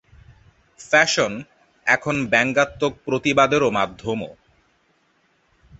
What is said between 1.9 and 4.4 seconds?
এখন ব্যঙ্গাত্মক প্রতিবাদেরও মাধ্যমও।